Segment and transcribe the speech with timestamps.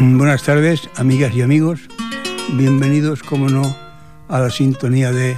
[0.00, 1.80] Buenas tardes, amigas y amigos.
[2.54, 3.76] Bienvenidos, como no,
[4.28, 5.36] a la sintonía de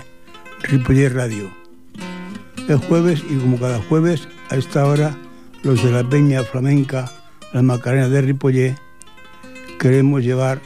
[0.63, 1.51] Ripollet Radio.
[2.69, 5.17] Es jueves y como cada jueves, a esta hora,
[5.63, 7.11] los de la Peña Flamenca,
[7.53, 8.77] la Macarena de Ripollet,
[9.79, 10.61] queremos llevar,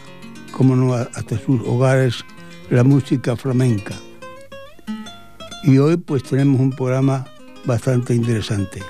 [0.53, 2.25] como no, hasta sus hogares
[2.71, 3.95] la música flamenca.
[5.63, 7.27] Y hoy pues tenemos un programa
[7.65, 8.83] bastante interesante.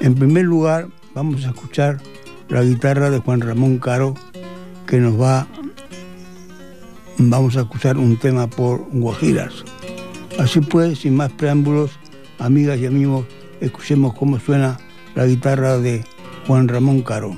[0.00, 2.00] En primer lugar, vamos a escuchar
[2.48, 4.14] la guitarra de Juan Ramón Caro,
[4.86, 5.46] que nos va,
[7.16, 9.64] vamos a escuchar un tema por Guajiras.
[10.38, 11.92] Así pues, sin más preámbulos,
[12.38, 13.24] amigas y amigos,
[13.60, 14.78] escuchemos cómo suena
[15.14, 16.04] la guitarra de
[16.46, 17.36] Juan Ramón Caro.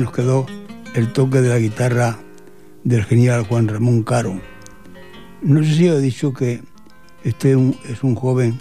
[0.00, 0.46] Nos quedó
[0.94, 2.18] el toque de la guitarra
[2.84, 4.40] del genial Juan Ramón Caro.
[5.42, 6.62] No sé si he dicho que
[7.22, 7.52] este
[7.88, 8.58] es un joven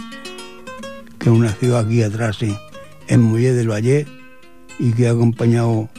[1.17, 2.39] que nació aquí atrás
[3.07, 4.05] en Muelle del Valle
[4.79, 5.89] y que ha acompañado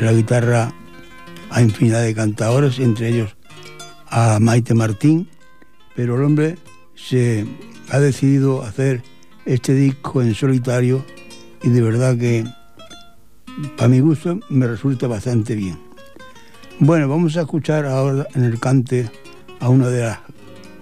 [0.00, 0.72] la guitarra
[1.50, 3.36] a infinidad de cantadores, entre ellos
[4.08, 5.28] a Maite Martín,
[5.94, 6.58] pero el hombre
[6.96, 7.46] se
[7.90, 9.02] ha decidido hacer
[9.46, 11.04] este disco en solitario
[11.62, 12.44] y de verdad que
[13.76, 15.78] para mi gusto me resulta bastante bien.
[16.80, 19.10] Bueno, vamos a escuchar ahora en el cante
[19.60, 20.18] a una de las,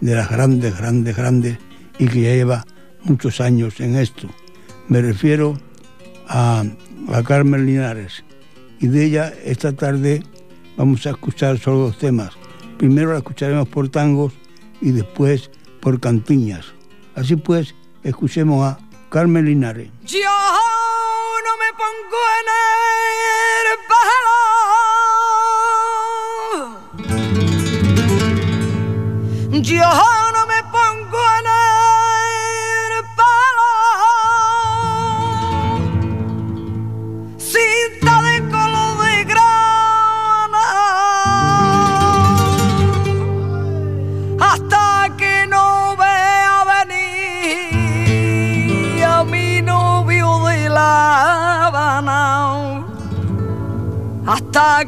[0.00, 1.58] de las grandes, grandes, grandes
[1.98, 2.64] y que ya lleva
[3.04, 4.28] muchos años en esto.
[4.88, 5.58] Me refiero
[6.28, 6.64] a,
[7.26, 8.24] Carmen Linares
[8.80, 10.22] y de ella esta tarde
[10.76, 12.30] vamos a escuchar solo dos temas.
[12.78, 14.32] Primero la escucharemos por tangos
[14.80, 16.66] y después por cantiñas.
[17.14, 18.78] Así pues, escuchemos a
[19.10, 19.90] Carmen Linares.
[20.06, 20.20] Yo
[21.52, 22.46] no me pongo en
[23.60, 24.40] el palo.
[29.62, 30.21] Yo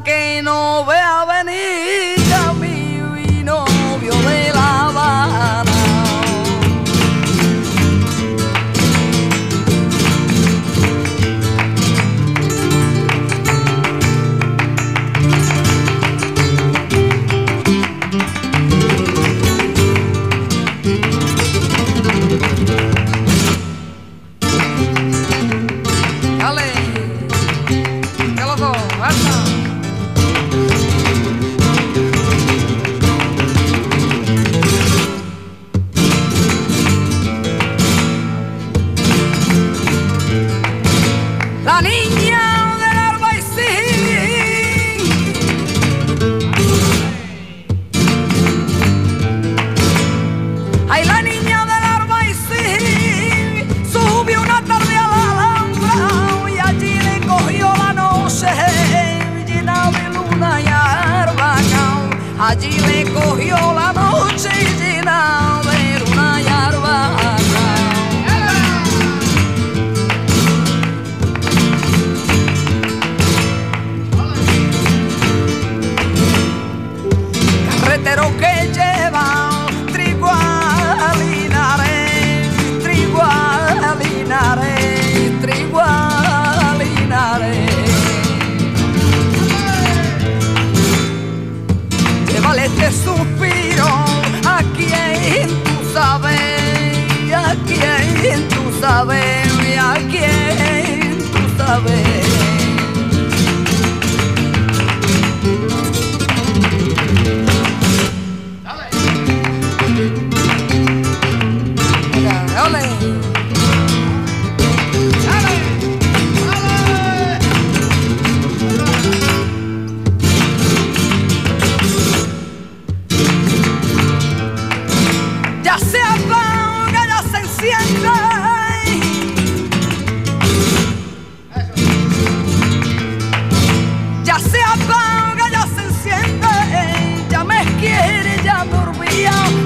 [0.02, 1.03] que no vea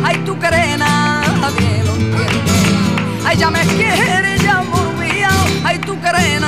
[0.05, 2.53] Ay, tú crees nadie lo entiende.
[3.27, 5.31] Ay, ya me quiere, ya me olvida.
[5.65, 6.41] Ay, tú crees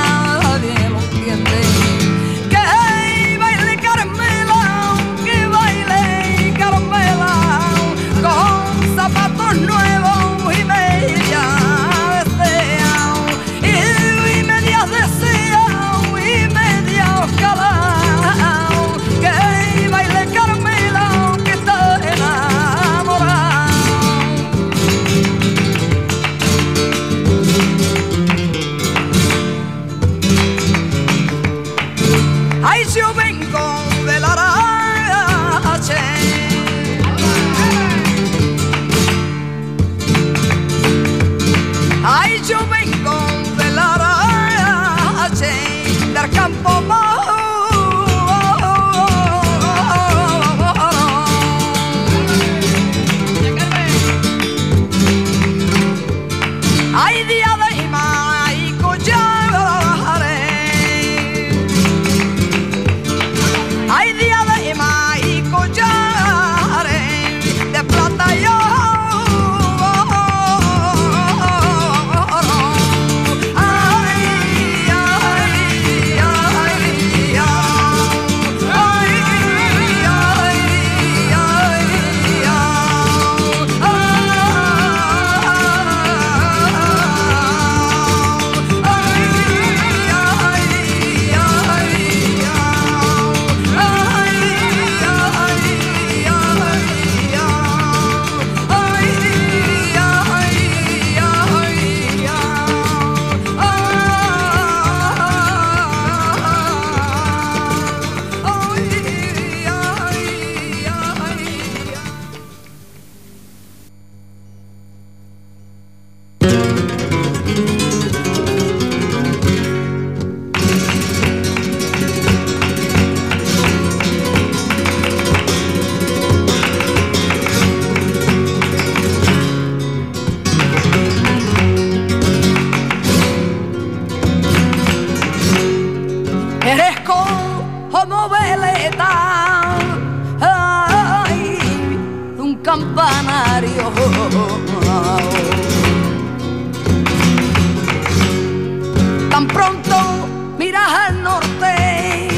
[150.60, 152.28] miras al norte,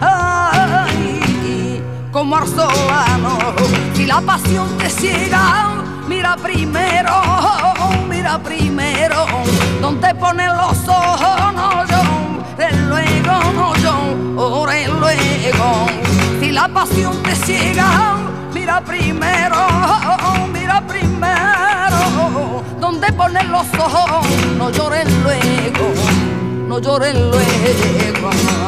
[0.00, 3.38] ay, como arsolano,
[3.94, 5.70] si la pasión te ciega,
[6.08, 7.22] mira primero,
[8.08, 9.26] mira primero,
[9.80, 12.02] donde ponen los ojos, no yo,
[12.88, 13.94] luego, no yo,
[14.98, 15.86] luego,
[16.40, 18.16] si la pasión te ciega,
[18.52, 19.68] mira primero,
[20.52, 24.26] mira primero, donde ponen los ojos,
[24.58, 26.11] no lloren luego,
[26.72, 28.61] no lloren luego.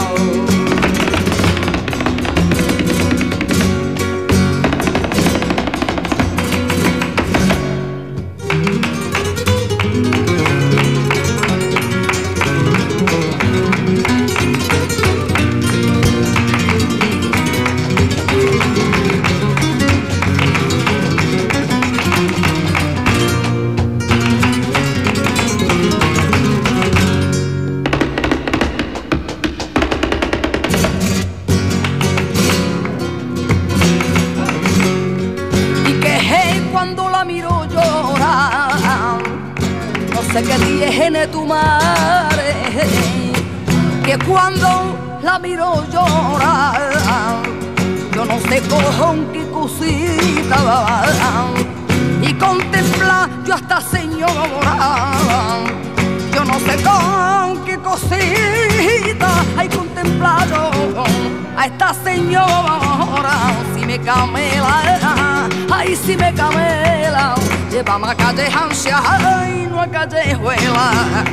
[48.55, 51.05] Sé con qué cosita
[52.23, 55.59] y contempla yo hasta señora,
[56.33, 60.71] yo no sé con qué cosita hay contemplado
[61.57, 67.35] a esta señora, si me camela, ay si me camela,
[67.71, 71.25] llévame a calle Hancia, ay no a callejuela.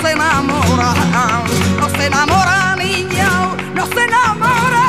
[0.00, 0.94] se enamora,
[1.80, 3.28] no se enamora niña,
[3.74, 4.82] no se enamora,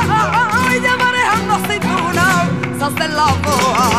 [0.72, 2.48] ella manejando aceituna,
[2.78, 3.89] se hace la boa.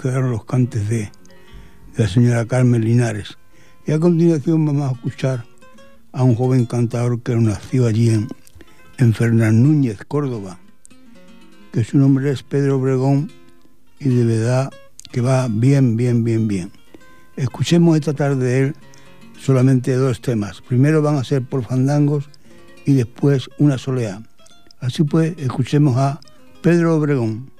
[0.00, 1.10] Quedaron los cantes de,
[1.96, 3.38] la señora Carmen Linares.
[3.86, 5.44] Y a continuación vamos a escuchar
[6.12, 8.28] a un joven cantador que nació allí en,
[8.98, 10.58] en Fernán Núñez, Córdoba,
[11.72, 13.30] que su nombre es Pedro Obregón
[13.98, 14.70] y de verdad
[15.10, 16.72] que va bien, bien, bien, bien.
[17.36, 18.76] Escuchemos esta tarde de él
[19.38, 20.60] solamente dos temas.
[20.60, 22.28] Primero van a ser por fandangos
[22.86, 24.22] y después una soleá.
[24.80, 26.20] Así pues, escuchemos a
[26.62, 27.51] Pedro Obregón.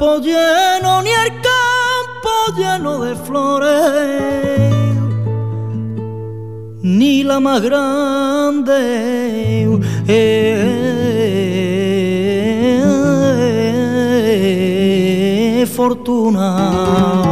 [0.00, 4.72] campo lleno, ni el campo lleno de flores,
[6.82, 8.80] ni la más grande.
[15.76, 17.29] Fortuna.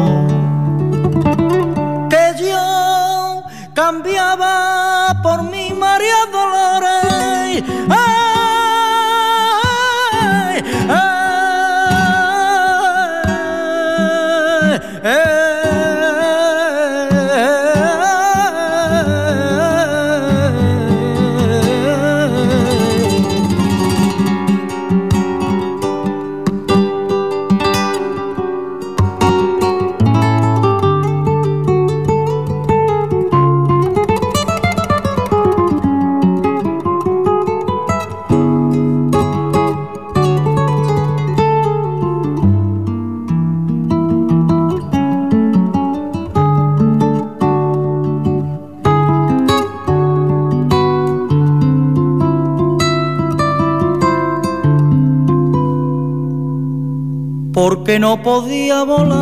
[57.88, 59.16] que no podía volar.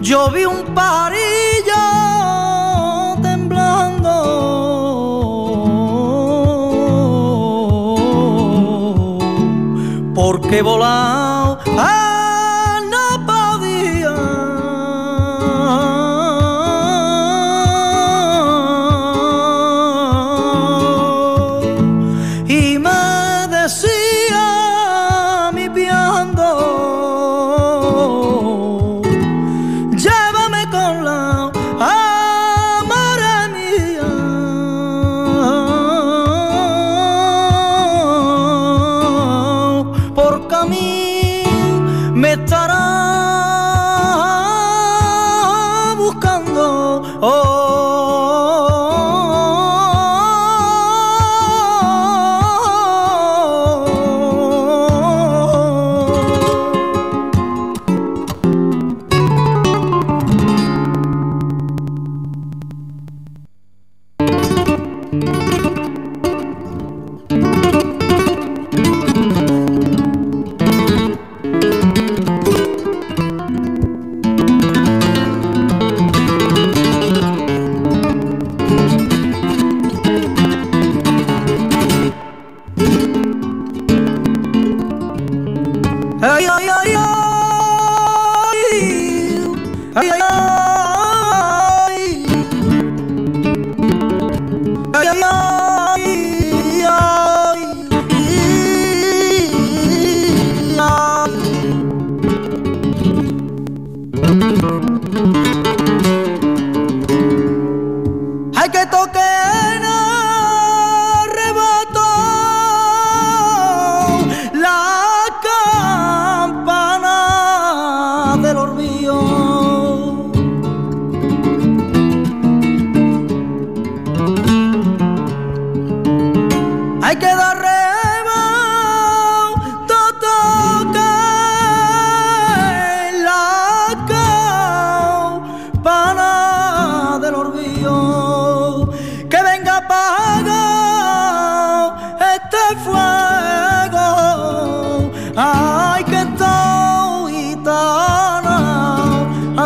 [0.00, 1.84] Yo vi un parillo
[3.22, 4.10] temblando.
[10.16, 11.25] Porque volar?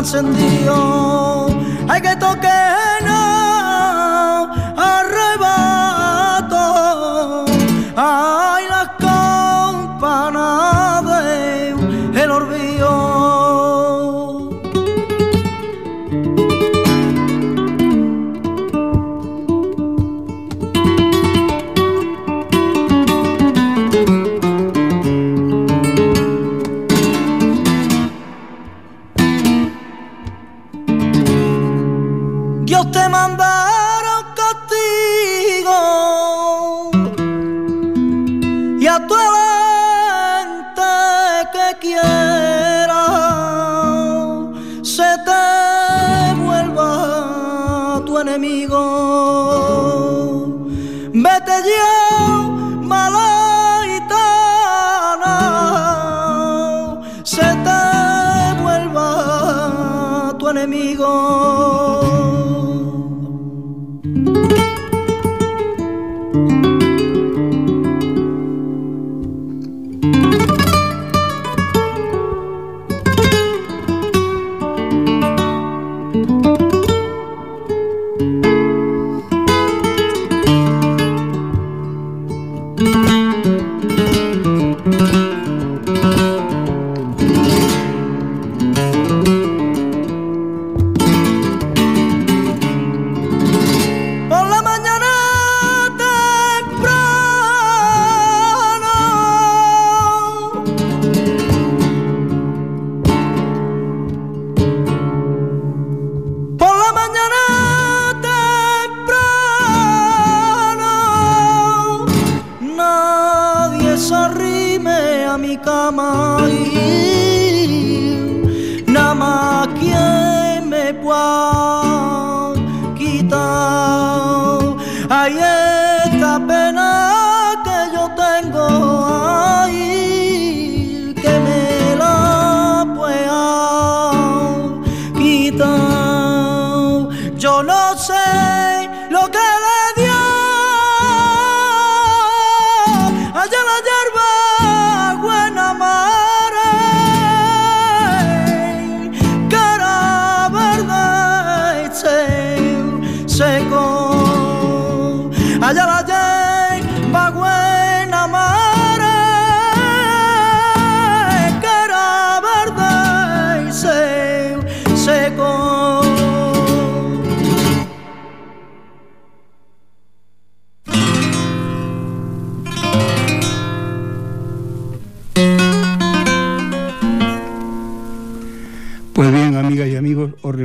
[0.00, 1.19] encendido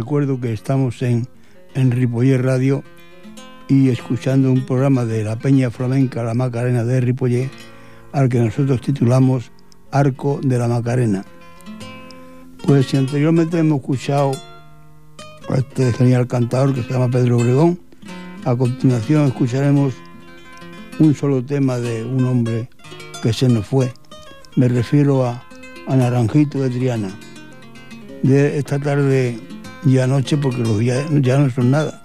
[0.05, 1.27] recuerdo que estamos en,
[1.73, 2.83] en Radio
[3.67, 7.49] y escuchando un programa de la Peña Flamenca La Macarena de Ripollé,
[8.11, 9.51] al que nosotros titulamos
[9.89, 11.25] Arco de la Macarena.
[12.67, 14.33] Pues si anteriormente hemos escuchado
[15.49, 17.79] a este genial cantador que se llama Pedro Obregón,
[18.45, 19.95] a continuación escucharemos
[20.99, 22.69] un solo tema de un hombre
[23.23, 23.91] que se nos fue.
[24.55, 25.43] Me refiero a,
[25.87, 27.09] a Naranjito de Triana
[28.21, 29.39] de esta tarde
[29.85, 32.01] y anoche, porque los días ya no son nada,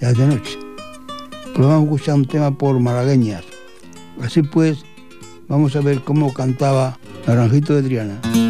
[0.00, 0.58] ya es de noche.
[1.54, 3.44] Pues vamos a escuchar un tema por malagueñas.
[4.22, 4.84] Así pues,
[5.48, 8.47] vamos a ver cómo cantaba Naranjito de Triana.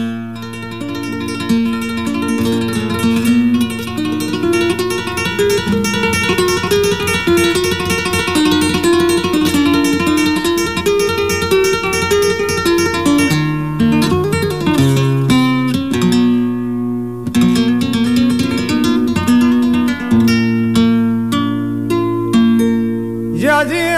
[23.59, 23.98] Ya,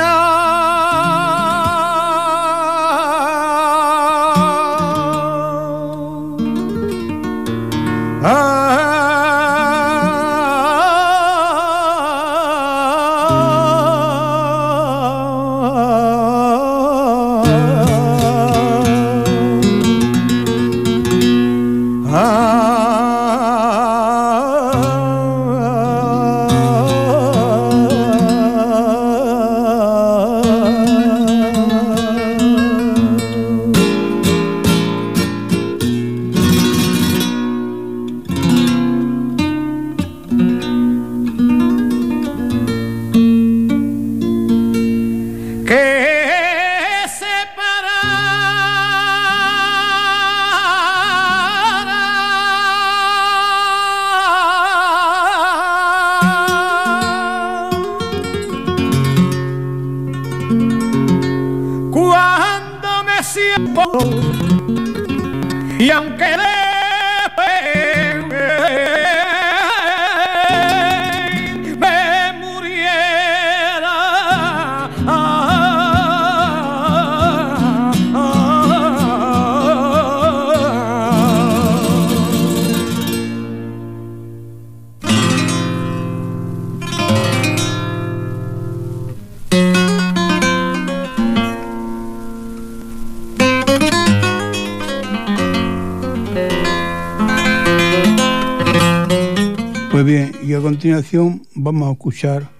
[100.61, 102.51] a continuación vamos a escuchar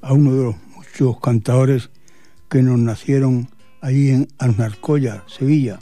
[0.00, 1.90] a uno de los muchos cantadores
[2.48, 3.48] que nos nacieron
[3.80, 5.80] allí en Arnarcoya, Sevilla.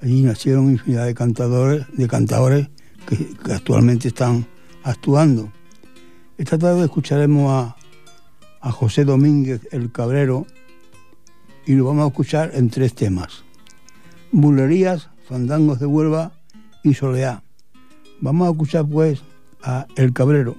[0.00, 2.70] Allí nacieron infinidad de cantadores, de cantadores
[3.06, 4.46] que, que actualmente están
[4.82, 5.52] actuando.
[6.38, 7.76] Esta tarde escucharemos a,
[8.62, 10.46] a José Domínguez el Cabrero
[11.66, 13.44] y lo vamos a escuchar en tres temas.
[14.30, 16.32] Bulerías, Fandangos de Huelva
[16.82, 17.42] y Soleá.
[18.22, 19.22] Vamos a escuchar pues
[19.62, 20.56] a El Cabrero.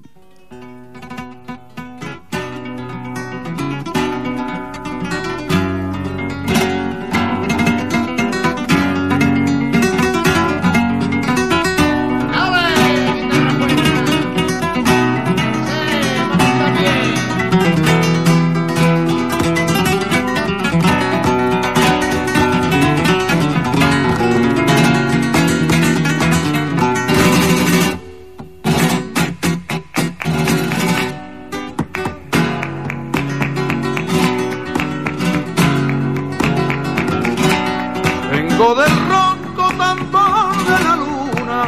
[39.13, 41.59] ronco tambor de la luna.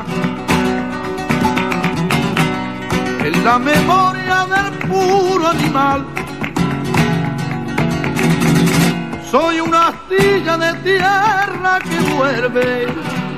[3.28, 6.06] En la memoria del puro animal.
[9.32, 12.88] Soy una astilla de tierra que vuelve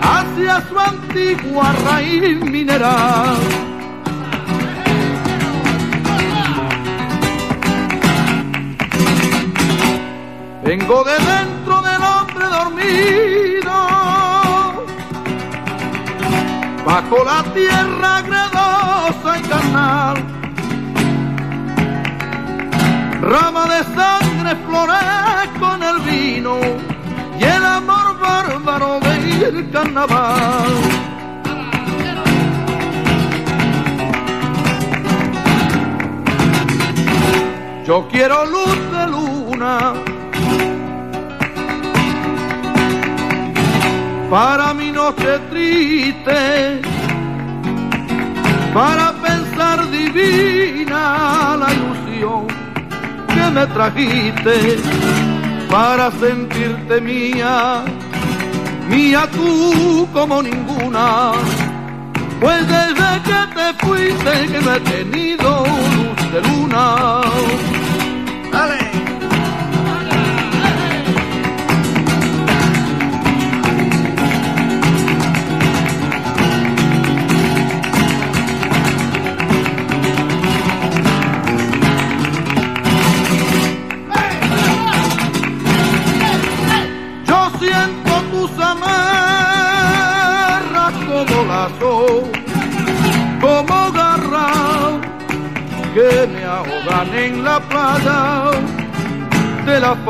[0.01, 3.37] hacia su antigua raíz mineral.
[10.63, 13.56] Vengo de dentro del hombre dormido
[16.87, 20.15] bajo la tierra gredosa y carnal.
[23.21, 26.59] Rama de sangre florezco en el vino
[27.37, 30.71] y el amor bárbaro del carnaval.
[37.85, 39.93] Yo quiero luz de luna
[44.29, 46.81] para mi noche triste,
[48.73, 52.47] para pensar divina la ilusión
[53.27, 54.77] que me trajiste,
[55.69, 57.83] para sentirte mía,
[58.89, 61.31] mía tú como ninguna.
[62.39, 67.21] Pues desde que te fuiste que no he tenido luz de luna.
[68.51, 69.06] ¡Dale!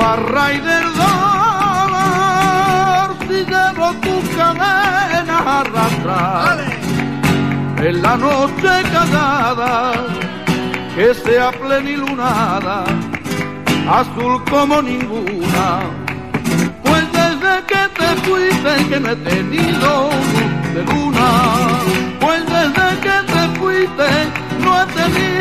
[0.08, 1.98] Farra y del dolor.
[3.28, 6.58] Si llevo tus cadenas arrastrar
[7.88, 9.72] en la noche callada,
[10.96, 12.78] que sea plenilunada,
[14.00, 15.67] azul como ninguna.
[16.84, 21.30] Pues desde que te fuiste que no he tenido luz de luna.
[22.22, 24.10] Pues desde que te fuiste
[24.63, 25.38] no he tenido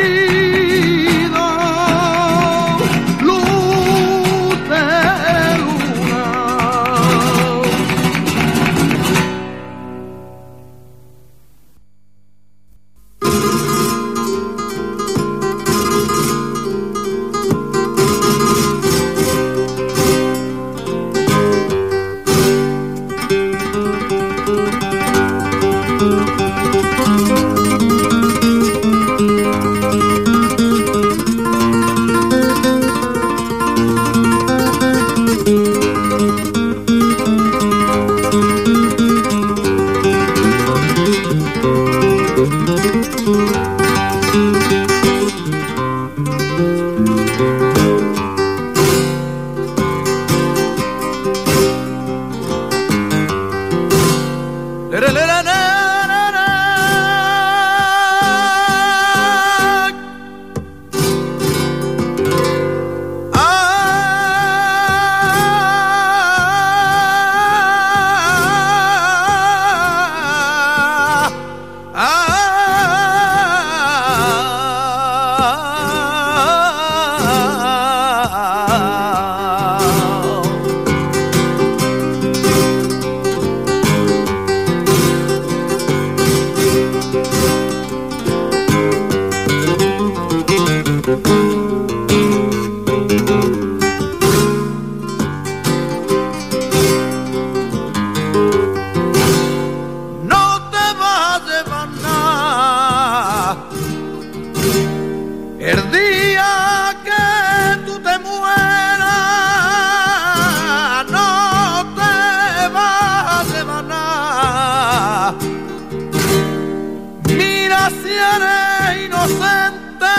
[117.89, 120.15] si eres inocente,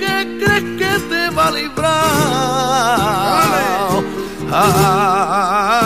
[0.00, 1.92] ¿qué crees que te va a librar?
[4.52, 5.85] Ay,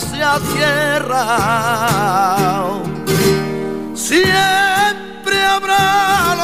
[0.00, 0.18] se
[0.52, 1.26] tierra.
[3.94, 6.34] Siempre habrá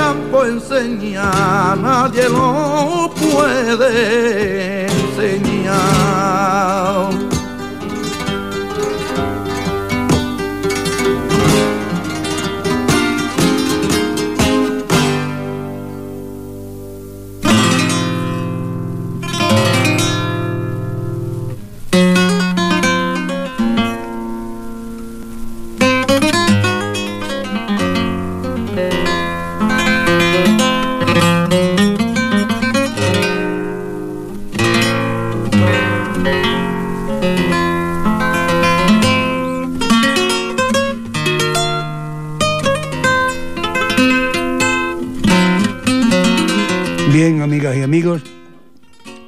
[0.00, 6.30] campo enseña, nadie lo puede enseñar.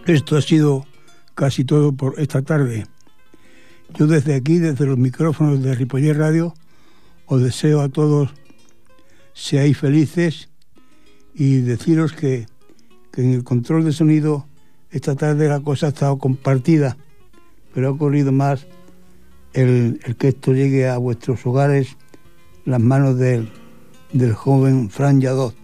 [0.07, 0.87] Esto ha sido
[1.35, 2.87] casi todo por esta tarde.
[3.99, 6.55] Yo desde aquí, desde los micrófonos de Ripoller Radio,
[7.27, 8.31] os deseo a todos
[9.35, 10.49] seáis felices
[11.35, 12.47] y deciros que,
[13.16, 14.47] en el control de sonido
[14.91, 16.97] esta tarde la cosa ha estado compartida,
[17.75, 18.66] pero ha ocurrido más
[19.53, 21.99] el, que esto llegue a vuestros hogares,
[22.64, 23.51] las manos del,
[24.14, 25.62] del joven Fran Yadot.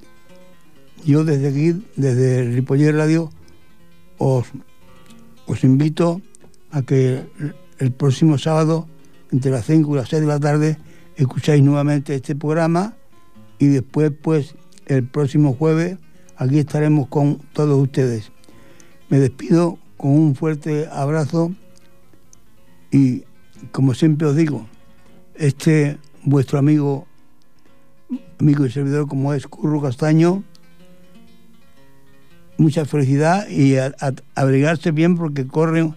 [1.09, 3.31] Yo desde aquí, desde Ripoller Radio,
[4.19, 4.47] os,
[5.47, 6.21] os invito
[6.71, 7.25] a que
[7.79, 8.87] el próximo sábado,
[9.33, 10.77] entre las 5 y las 6 de la tarde,
[11.17, 12.95] escucháis nuevamente este programa
[13.59, 14.55] y después, pues,
[14.85, 15.97] el próximo jueves,
[16.37, 18.31] aquí estaremos con todos ustedes.
[19.09, 21.55] Me despido con un fuerte abrazo
[22.91, 23.25] y,
[23.73, 24.67] como siempre os digo,
[25.37, 27.07] este vuestro amigo,
[28.39, 30.45] amigo y servidor como es Curro Castaño,
[32.59, 33.95] mucha felicidad y a,
[34.35, 35.95] abrigarse bien porque corren,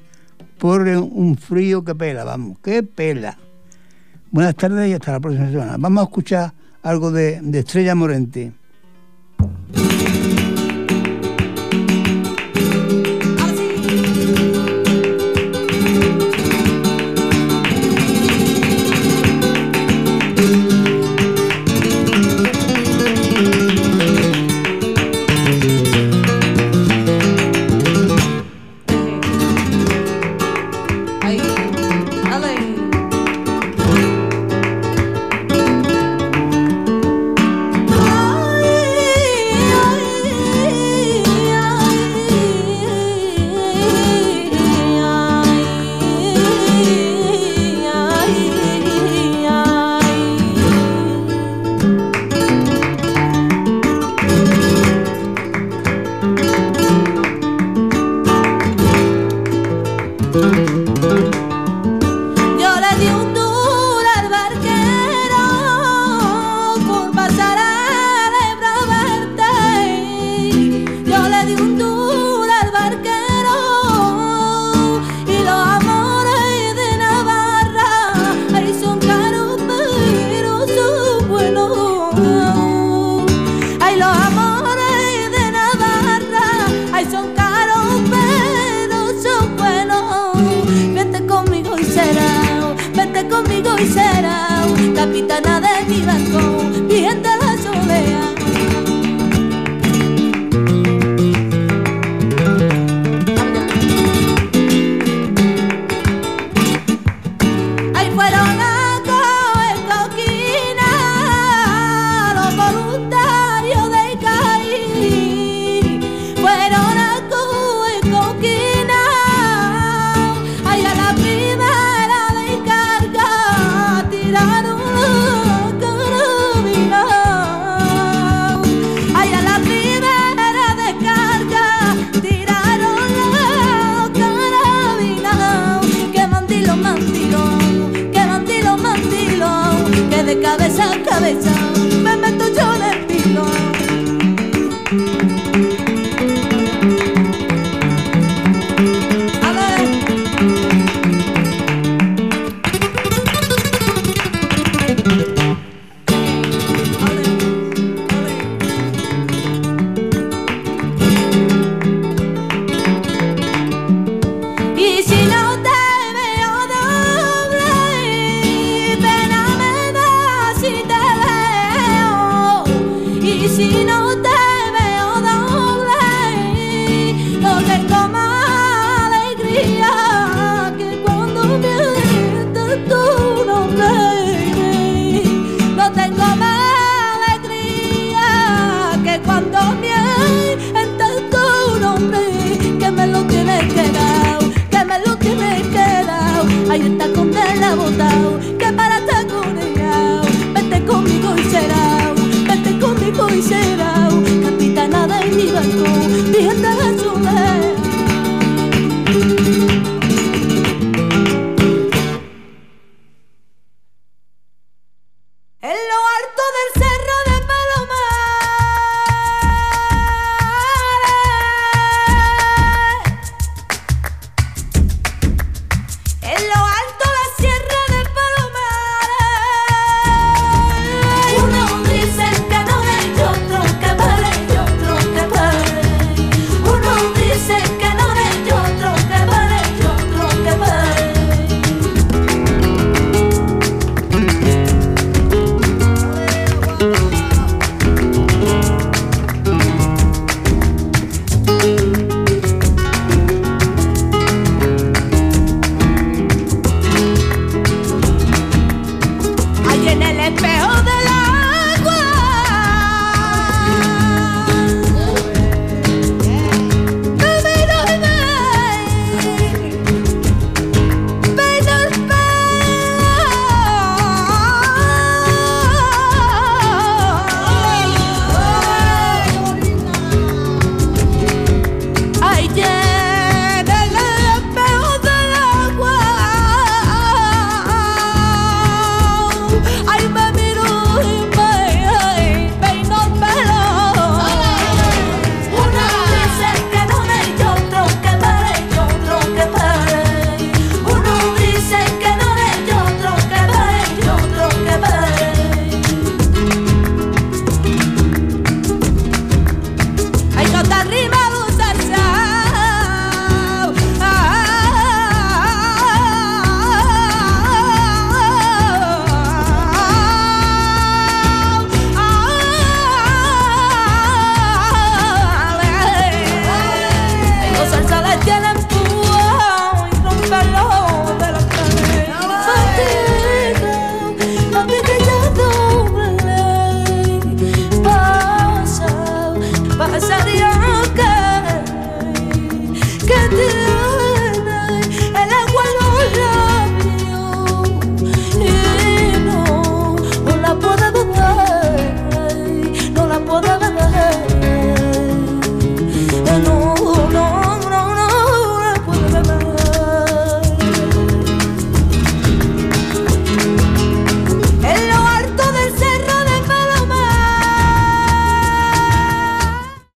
[0.59, 3.38] corren un frío que pela, vamos, que pela.
[4.32, 5.76] Buenas tardes y hasta la próxima semana.
[5.78, 6.53] Vamos a escuchar
[6.84, 8.53] algo de, de Estrella Morente.